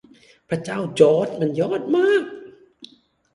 [0.49, 2.23] พระเจ้าจอร์จมันยอดมาก